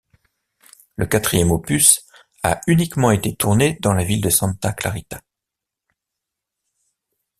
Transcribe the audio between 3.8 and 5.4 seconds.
dans la ville de Santa Clarita.